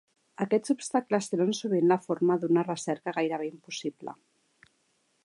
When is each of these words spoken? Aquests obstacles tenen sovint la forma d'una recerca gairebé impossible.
Aquests 0.43 0.71
obstacles 0.73 1.27
tenen 1.33 1.51
sovint 1.59 1.87
la 1.91 1.99
forma 2.07 2.39
d'una 2.45 2.65
recerca 2.71 3.15
gairebé 3.19 3.51
impossible. 3.53 4.17